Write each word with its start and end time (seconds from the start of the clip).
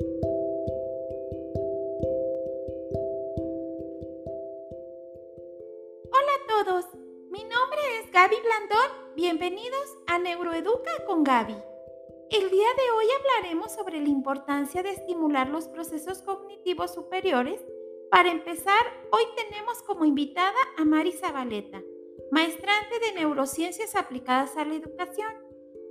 Hola 0.00 0.10
a 6.34 6.46
todos, 6.48 6.86
mi 7.30 7.44
nombre 7.44 7.78
es 8.00 8.10
Gaby 8.10 8.34
Blandón. 8.42 9.14
Bienvenidos 9.14 9.96
a 10.08 10.18
Neuroeduca 10.18 10.90
con 11.06 11.22
Gaby. 11.22 11.54
El 12.30 12.50
día 12.50 12.66
de 12.76 12.90
hoy 12.90 13.06
hablaremos 13.20 13.72
sobre 13.72 14.00
la 14.00 14.08
importancia 14.08 14.82
de 14.82 14.90
estimular 14.90 15.48
los 15.48 15.68
procesos 15.68 16.22
cognitivos 16.22 16.92
superiores. 16.92 17.64
Para 18.10 18.32
empezar, 18.32 18.82
hoy 19.12 19.22
tenemos 19.36 19.80
como 19.82 20.04
invitada 20.04 20.58
a 20.76 20.84
Mari 20.84 21.12
Zabaleta, 21.12 21.80
maestrante 22.32 22.98
de 22.98 23.12
neurociencias 23.12 23.94
aplicadas 23.94 24.56
a 24.56 24.64
la 24.64 24.74
educación. 24.74 25.32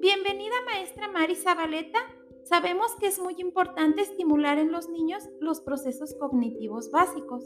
Bienvenida 0.02 0.56
maestra 0.66 1.08
Mari 1.08 1.36
Zabaleta. 1.36 2.00
Sabemos 2.44 2.96
que 3.00 3.07
es 3.07 3.20
muy 3.20 3.36
importante 3.38 4.02
estimular 4.02 4.57
en 4.57 4.71
los 4.71 4.89
niños 4.89 5.30
los 5.39 5.61
procesos 5.61 6.14
cognitivos 6.15 6.92
básicos. 6.92 7.43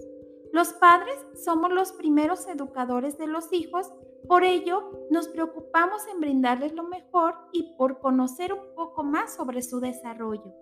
Los 0.52 0.74
padres 0.74 1.16
somos 1.36 1.72
los 1.72 1.92
primeros 1.92 2.48
educadores 2.48 3.18
de 3.18 3.28
los 3.28 3.54
hijos, 3.54 3.92
por 4.28 4.44
ello 4.44 5.08
nos 5.12 5.28
preocupamos 5.28 6.02
en 6.08 6.20
brindarles 6.20 6.74
lo 6.74 6.84
mejor 6.84 7.36
y 7.52 7.76
por 7.78 8.00
conocer 8.00 8.54
un 8.54 8.74
poco 8.76 9.04
más 9.04 9.36
sobre 9.36 9.62
su 9.62 9.80
desarrollo. 9.80 10.54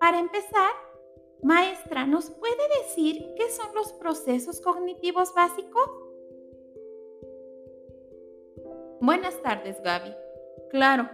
Para 0.00 0.18
empezar, 0.18 0.70
maestra, 1.42 2.06
¿nos 2.06 2.30
puede 2.30 2.62
decir 2.82 3.22
qué 3.36 3.50
son 3.50 3.74
los 3.74 3.92
procesos 3.94 4.60
cognitivos 4.60 5.34
básicos? 5.34 5.90
Buenas 9.00 9.40
tardes, 9.42 9.82
Gaby. 9.82 10.14
Claro, 10.70 11.08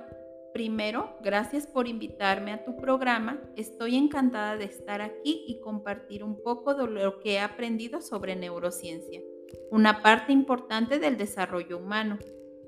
Primero, 0.53 1.17
gracias 1.23 1.69
por 1.69 1.87
invitarme 1.87 2.53
a 2.53 2.65
tu 2.65 2.77
programa. 2.77 3.41
Estoy 3.57 3.97
encantada 3.97 4.57
de 4.57 4.65
estar 4.65 5.01
aquí 5.01 5.45
y 5.47 5.61
compartir 5.61 6.25
un 6.25 6.43
poco 6.43 6.75
de 6.75 6.89
lo 6.89 7.21
que 7.21 7.35
he 7.35 7.39
aprendido 7.39 8.01
sobre 8.01 8.35
neurociencia, 8.35 9.21
una 9.71 10.03
parte 10.03 10.33
importante 10.33 10.99
del 10.99 11.17
desarrollo 11.17 11.79
humano. 11.79 12.19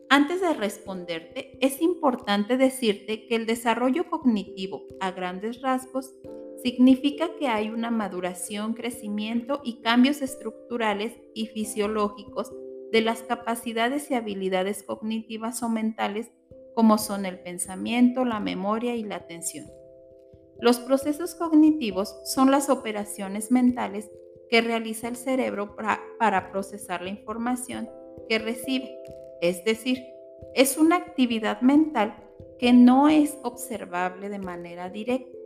Antes 0.08 0.40
de 0.40 0.54
responderte, 0.54 1.58
es 1.60 1.82
importante 1.82 2.56
decirte 2.56 3.26
que 3.26 3.34
el 3.34 3.46
desarrollo 3.46 4.08
cognitivo, 4.08 4.84
a 5.00 5.10
grandes 5.10 5.60
rasgos, 5.60 6.14
significa 6.62 7.34
que 7.36 7.48
hay 7.48 7.70
una 7.70 7.90
maduración, 7.90 8.74
crecimiento 8.74 9.60
y 9.64 9.80
cambios 9.80 10.22
estructurales 10.22 11.14
y 11.34 11.46
fisiológicos 11.46 12.52
de 12.92 13.00
las 13.00 13.22
capacidades 13.22 14.10
y 14.10 14.14
habilidades 14.14 14.82
cognitivas 14.82 15.62
o 15.62 15.68
mentales 15.68 16.30
como 16.74 16.98
son 16.98 17.26
el 17.26 17.38
pensamiento, 17.38 18.24
la 18.24 18.40
memoria 18.40 18.94
y 18.94 19.04
la 19.04 19.16
atención. 19.16 19.70
Los 20.60 20.78
procesos 20.78 21.34
cognitivos 21.34 22.16
son 22.24 22.50
las 22.50 22.70
operaciones 22.70 23.50
mentales 23.50 24.10
que 24.48 24.60
realiza 24.60 25.08
el 25.08 25.16
cerebro 25.16 25.74
para, 25.74 26.50
procesar 26.52 27.02
la 27.02 27.08
información 27.08 27.88
que 28.28 28.38
recibe. 28.38 28.96
Es 29.40 29.64
decir, 29.64 30.04
es 30.54 30.76
una 30.76 30.96
actividad 30.96 31.62
mental 31.62 32.14
que 32.58 32.72
no 32.72 33.08
es 33.08 33.36
observable 33.42 34.28
de 34.28 34.38
manera 34.38 34.88
directa. 34.88 35.36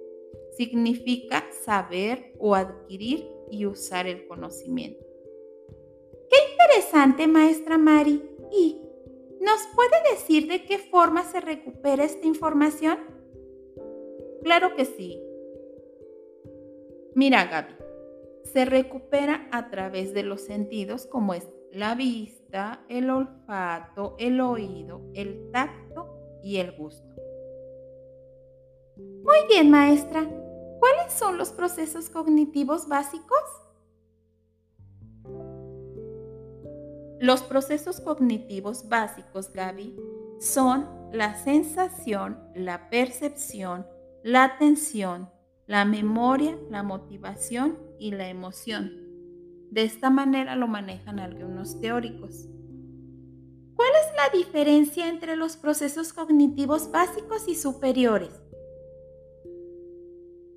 Significa 0.58 1.44
saber 1.64 2.34
o 2.38 2.54
adquirir 2.54 3.26
y 3.50 3.64
usar 3.64 4.06
el 4.06 4.26
conocimiento. 4.26 5.02
Qué 6.28 6.36
interesante, 6.52 7.26
maestra 7.26 7.78
Mari. 7.78 8.22
¿Y 8.52 8.82
¿Nos 9.46 9.64
puede 9.76 10.10
decir 10.10 10.48
de 10.48 10.64
qué 10.64 10.76
forma 10.78 11.22
se 11.22 11.40
recupera 11.40 12.02
esta 12.02 12.26
información? 12.26 12.98
Claro 14.42 14.74
que 14.74 14.84
sí. 14.84 15.22
Mira, 17.14 17.44
Gaby, 17.44 17.74
se 18.42 18.64
recupera 18.64 19.48
a 19.52 19.70
través 19.70 20.12
de 20.12 20.24
los 20.24 20.40
sentidos 20.40 21.06
como 21.06 21.32
es 21.32 21.48
la 21.70 21.94
vista, 21.94 22.84
el 22.88 23.08
olfato, 23.08 24.16
el 24.18 24.40
oído, 24.40 25.02
el 25.14 25.48
tacto 25.52 26.40
y 26.42 26.56
el 26.56 26.72
gusto. 26.72 27.06
Muy 28.96 29.46
bien, 29.48 29.70
maestra. 29.70 30.28
¿Cuáles 30.80 31.12
son 31.12 31.38
los 31.38 31.50
procesos 31.50 32.10
cognitivos 32.10 32.88
básicos? 32.88 33.44
Los 37.18 37.42
procesos 37.42 38.00
cognitivos 38.00 38.88
básicos, 38.88 39.50
Gaby, 39.52 39.96
son 40.38 40.86
la 41.12 41.34
sensación, 41.34 42.38
la 42.54 42.90
percepción, 42.90 43.86
la 44.22 44.44
atención, 44.44 45.30
la 45.66 45.86
memoria, 45.86 46.58
la 46.70 46.82
motivación 46.82 47.78
y 47.98 48.10
la 48.10 48.28
emoción. 48.28 48.92
De 49.70 49.82
esta 49.82 50.10
manera 50.10 50.56
lo 50.56 50.68
manejan 50.68 51.18
algunos 51.18 51.80
teóricos. 51.80 52.48
¿Cuál 53.74 53.90
es 54.04 54.16
la 54.16 54.38
diferencia 54.38 55.08
entre 55.08 55.36
los 55.36 55.56
procesos 55.56 56.12
cognitivos 56.12 56.90
básicos 56.90 57.48
y 57.48 57.54
superiores? 57.54 58.42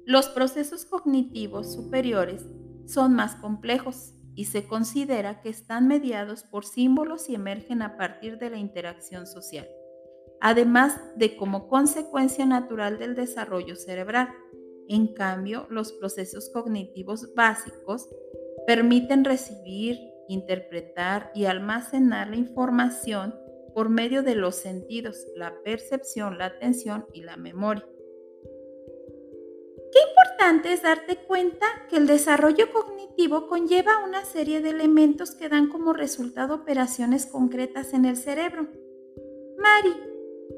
Los 0.06 0.28
procesos 0.28 0.86
cognitivos 0.86 1.74
superiores 1.74 2.46
son 2.86 3.14
más 3.14 3.36
complejos 3.36 4.14
y 4.36 4.46
se 4.46 4.66
considera 4.66 5.42
que 5.42 5.50
están 5.50 5.88
mediados 5.88 6.44
por 6.44 6.66
símbolos 6.66 7.30
y 7.30 7.36
emergen 7.36 7.82
a 7.82 7.98
partir 7.98 8.38
de 8.38 8.50
la 8.50 8.58
interacción 8.58 9.28
social, 9.28 9.68
además 10.42 11.00
de 11.16 11.36
como 11.36 11.68
consecuencia 11.68 12.46
natural 12.46 13.00
del 13.00 13.16
desarrollo 13.16 13.76
cerebral. 13.76 14.30
En 14.88 15.14
cambio, 15.14 15.68
los 15.70 15.92
procesos 15.94 16.50
cognitivos 16.52 17.34
básicos 17.36 18.10
permiten 18.66 19.26
recibir, 19.26 20.00
interpretar 20.28 21.32
y 21.36 21.46
almacenar 21.46 22.30
la 22.30 22.38
información 22.38 23.36
por 23.74 23.90
medio 23.90 24.24
de 24.24 24.36
los 24.36 24.56
sentidos, 24.56 25.26
la 25.36 25.54
percepción, 25.64 26.38
la 26.38 26.46
atención 26.46 27.06
y 27.14 27.22
la 27.22 27.38
memoria. 27.38 27.86
Importante 30.40 30.72
es 30.72 30.84
darte 30.84 31.18
cuenta 31.18 31.66
que 31.90 31.98
el 31.98 32.08
desarrollo 32.08 32.72
cognitivo 32.72 33.48
conlleva 33.48 34.06
una 34.06 34.24
serie 34.24 34.62
de 34.62 34.70
elementos 34.70 35.32
que 35.32 35.50
dan 35.50 35.68
como 35.68 35.92
resultado 35.92 36.56
operaciones 36.56 37.26
concretas 37.26 37.92
en 37.92 38.06
el 38.06 38.16
cerebro. 38.16 38.66
Mari, 39.58 39.94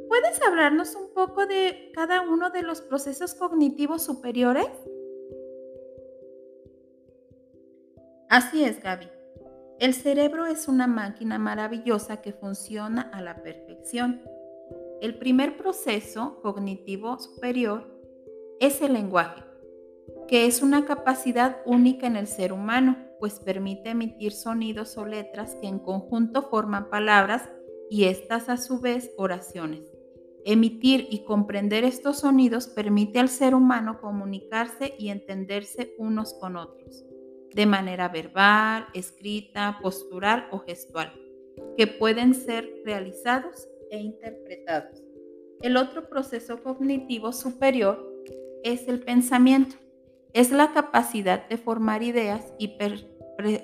¿puedes 0.08 0.40
hablarnos 0.44 0.94
un 0.94 1.12
poco 1.16 1.48
de 1.48 1.92
cada 1.96 2.22
uno 2.22 2.52
de 2.52 2.62
los 2.62 2.82
procesos 2.82 3.34
cognitivos 3.34 4.04
superiores? 4.04 4.68
Así 8.30 8.64
es, 8.64 8.84
Gaby. 8.84 9.10
El 9.80 9.96
cerebro 9.96 10.46
es 10.46 10.68
una 10.68 10.86
máquina 10.86 11.40
maravillosa 11.40 12.22
que 12.22 12.34
funciona 12.34 13.10
a 13.12 13.20
la 13.24 13.42
perfección. 13.42 14.22
El 15.02 15.18
primer 15.18 15.58
proceso 15.58 16.40
cognitivo 16.44 17.18
superior 17.18 18.00
es 18.60 18.80
el 18.84 18.94
lenguaje, 18.94 19.42
que 20.32 20.46
es 20.46 20.62
una 20.62 20.86
capacidad 20.86 21.58
única 21.66 22.08
en 22.08 22.16
el 22.16 22.26
ser 22.26 22.54
humano, 22.54 22.96
pues 23.20 23.42
permite 23.42 23.90
emitir 23.90 24.32
sonidos 24.32 24.98
o 24.98 25.06
letras 25.06 25.58
que 25.60 25.68
en 25.68 25.78
conjunto 25.78 26.44
forman 26.44 26.90
palabras 26.90 27.50
y 27.90 28.06
estas 28.06 28.48
a 28.48 28.56
su 28.56 28.80
vez 28.80 29.12
oraciones. 29.18 29.92
Emitir 30.46 31.06
y 31.12 31.26
comprender 31.26 31.84
estos 31.84 32.20
sonidos 32.20 32.68
permite 32.68 33.20
al 33.20 33.28
ser 33.28 33.54
humano 33.54 34.00
comunicarse 34.00 34.96
y 34.98 35.10
entenderse 35.10 35.96
unos 35.98 36.34
con 36.36 36.56
otros, 36.56 37.04
de 37.54 37.66
manera 37.66 38.08
verbal, 38.08 38.88
escrita, 38.94 39.80
postural 39.82 40.48
o 40.52 40.60
gestual, 40.60 41.12
que 41.76 41.88
pueden 41.88 42.36
ser 42.36 42.72
realizados 42.86 43.68
e 43.92 44.00
interpretados. 44.00 45.04
El 45.62 45.76
otro 45.76 46.08
proceso 46.08 46.64
cognitivo 46.64 47.34
superior 47.34 48.10
es 48.64 48.88
el 48.88 49.02
pensamiento. 49.02 49.76
Es 50.34 50.52
la 50.52 50.72
capacidad 50.72 51.48
de 51.50 51.58
formar 51.58 52.04
ideas 52.04 52.54
y 52.58 52.78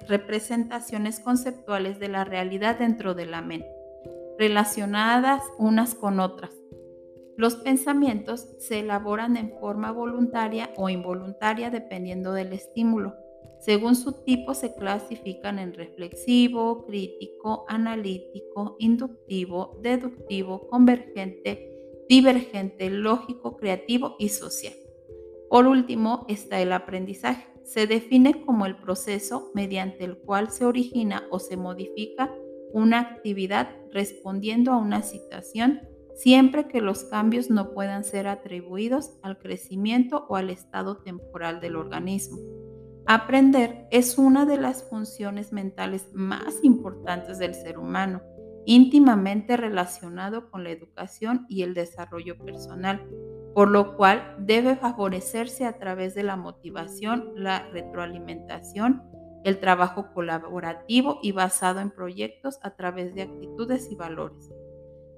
representaciones 0.08 1.22
conceptuales 1.22 1.98
de 1.98 2.10
la 2.10 2.26
realidad 2.26 2.78
dentro 2.78 3.14
de 3.14 3.26
la 3.26 3.42
mente, 3.42 3.72
relacionadas 4.38 5.44
unas 5.58 5.96
con 5.96 6.20
otras. 6.20 6.52
Los 7.38 7.56
pensamientos 7.56 8.50
se 8.60 8.80
elaboran 8.80 9.38
en 9.38 9.54
forma 9.60 9.92
voluntaria 9.92 10.72
o 10.76 10.90
involuntaria 10.90 11.70
dependiendo 11.70 12.34
del 12.34 12.52
estímulo. 12.52 13.16
Según 13.60 13.96
su 13.96 14.24
tipo 14.24 14.54
se 14.54 14.76
clasifican 14.76 15.60
en 15.60 15.74
reflexivo, 15.74 16.86
crítico, 16.86 17.66
analítico, 17.70 18.76
inductivo, 18.80 19.80
deductivo, 19.82 20.68
convergente, 20.68 21.72
divergente, 22.10 22.90
lógico, 22.90 23.56
creativo 23.56 24.16
y 24.20 24.30
social. 24.30 24.74
Por 25.50 25.68
último 25.68 26.26
está 26.28 26.60
el 26.62 26.74
aprendizaje. 26.74 27.48
Se 27.64 27.88
define 27.88 28.46
como 28.46 28.66
el 28.66 28.78
proceso 28.78 29.52
mediante 29.54 30.04
el 30.04 30.18
cual 30.18 30.52
se 30.52 30.66
origina 30.66 31.24
o 31.32 31.40
se 31.40 31.58
modifica 31.58 32.34
una 32.74 33.00
actividad 33.00 33.70
respondiendo 33.92 34.72
a 34.72 34.78
una 34.78 35.02
situación 35.02 35.82
siempre 36.18 36.68
que 36.68 36.82
los 36.82 37.04
cambios 37.06 37.50
no 37.50 37.74
puedan 37.74 38.04
ser 38.04 38.28
atribuidos 38.28 39.18
al 39.22 39.38
crecimiento 39.38 40.26
o 40.28 40.36
al 40.36 40.50
estado 40.50 40.98
temporal 40.98 41.62
del 41.62 41.76
organismo. 41.76 42.38
Aprender 43.06 43.88
es 43.92 44.18
una 44.18 44.46
de 44.46 44.58
las 44.58 44.84
funciones 44.90 45.54
mentales 45.54 46.10
más 46.14 46.64
importantes 46.64 47.38
del 47.38 47.54
ser 47.54 47.78
humano, 47.78 48.22
íntimamente 48.66 49.56
relacionado 49.56 50.50
con 50.50 50.64
la 50.64 50.72
educación 50.72 51.46
y 51.48 51.62
el 51.62 51.74
desarrollo 51.74 52.38
personal, 52.38 53.08
por 53.58 53.72
lo 53.72 53.98
cual 53.98 54.36
debe 54.38 54.76
favorecerse 54.76 55.66
a 55.66 55.80
través 55.80 56.14
de 56.14 56.22
la 56.22 56.36
motivación, 56.36 57.32
la 57.36 57.68
retroalimentación, 57.72 59.02
el 59.44 59.60
trabajo 59.60 60.14
colaborativo 60.14 61.18
y 61.24 61.32
basado 61.32 61.80
en 61.80 61.90
proyectos 61.90 62.60
a 62.62 62.76
través 62.76 63.16
de 63.16 63.24
actitudes 63.24 63.92
y 63.92 63.96
valores. 63.96 64.52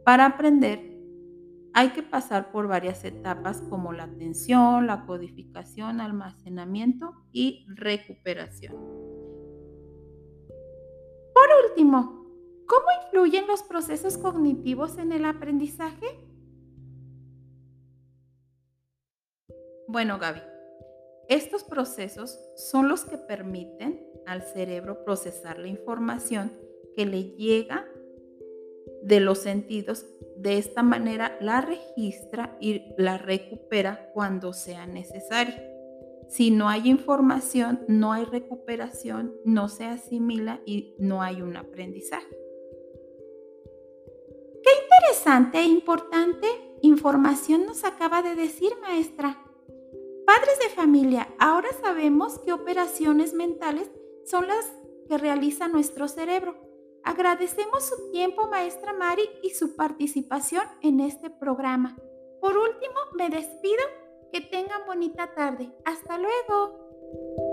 Para 0.05 0.25
aprender, 0.25 0.97
hay 1.73 1.89
que 1.89 2.01
pasar 2.01 2.53
por 2.53 2.69
varias 2.69 3.03
etapas 3.03 3.61
como 3.69 3.91
la 3.91 4.03
atención, 4.05 4.87
la 4.87 5.05
codificación, 5.05 5.99
almacenamiento 5.99 7.11
y 7.33 7.65
recuperación. 7.67 8.73
Por 11.33 11.49
último, 11.69 12.25
¿cómo 12.65 12.85
influyen 13.03 13.47
los 13.47 13.63
procesos 13.63 14.17
cognitivos 14.17 14.97
en 14.97 15.11
el 15.11 15.25
aprendizaje? 15.25 16.28
Bueno, 19.91 20.19
Gaby, 20.19 20.39
estos 21.29 21.63
procesos 21.63 22.39
son 22.55 22.89
los 22.89 23.05
que 23.05 23.17
permiten 23.17 24.07
al 24.27 24.43
cerebro 24.43 25.03
procesar 25.03 25.57
la 25.57 25.67
información 25.67 26.51
que 26.95 27.07
le 27.07 27.31
llega 27.31 27.87
de 29.01 29.19
los 29.19 29.39
sentidos. 29.39 30.05
De 30.37 30.59
esta 30.59 30.83
manera 30.83 31.39
la 31.41 31.61
registra 31.61 32.55
y 32.61 32.93
la 32.99 33.17
recupera 33.17 34.11
cuando 34.13 34.53
sea 34.53 34.85
necesario. 34.85 35.55
Si 36.27 36.51
no 36.51 36.69
hay 36.69 36.87
información, 36.87 37.83
no 37.87 38.13
hay 38.13 38.25
recuperación, 38.25 39.33
no 39.43 39.69
se 39.69 39.85
asimila 39.85 40.61
y 40.67 40.93
no 40.99 41.23
hay 41.23 41.41
un 41.41 41.57
aprendizaje. 41.57 42.37
Qué 44.63 44.69
interesante 44.83 45.57
e 45.57 45.65
importante 45.65 46.45
información 46.83 47.65
nos 47.65 47.83
acaba 47.83 48.21
de 48.21 48.35
decir, 48.35 48.69
maestra. 48.83 49.48
Padres 50.29 50.59
de 50.59 50.69
familia, 50.69 51.27
ahora 51.39 51.69
sabemos 51.81 52.37
qué 52.45 52.53
operaciones 52.53 53.33
mentales 53.33 53.89
son 54.25 54.45
las 54.45 54.71
que 55.07 55.17
realiza 55.17 55.67
nuestro 55.67 56.07
cerebro. 56.07 56.55
Agradecemos 57.03 57.83
su 57.83 58.11
tiempo, 58.11 58.47
maestra 58.47 58.93
Mari, 58.93 59.27
y 59.41 59.49
su 59.49 59.75
participación 59.75 60.61
en 60.83 60.99
este 60.99 61.31
programa. 61.31 61.97
Por 62.41 62.55
último, 62.55 62.93
me 63.15 63.31
despido. 63.31 63.81
Que 64.31 64.41
tengan 64.41 64.85
bonita 64.85 65.33
tarde. 65.33 65.71
Hasta 65.83 66.19
luego. 66.19 67.48